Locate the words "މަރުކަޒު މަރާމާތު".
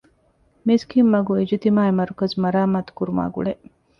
1.99-2.91